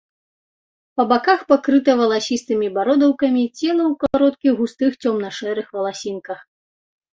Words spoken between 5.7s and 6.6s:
валасінках.